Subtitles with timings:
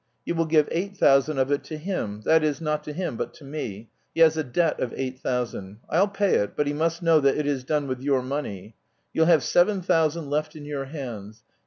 [0.25, 3.35] You will give eight thousand of it to him; that is, not to him but
[3.35, 3.91] to me.
[4.15, 5.77] He has a debt of eight thousand.
[5.91, 8.73] I'll pay it, but he must know that it is done with your money.
[9.13, 11.43] You'll have seven thousand left in your hands.